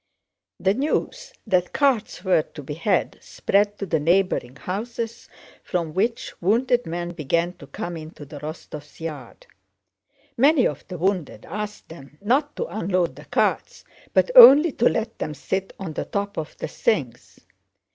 [0.59, 5.29] The news that carts were to be had spread to the neighboring houses,
[5.63, 9.45] from which wounded men began to come into the Rostóvs' yard.
[10.35, 15.19] Many of the wounded asked them not to unload the carts but only to let
[15.19, 17.39] them sit on the top of the things.